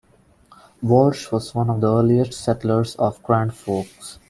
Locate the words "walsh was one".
0.81-1.69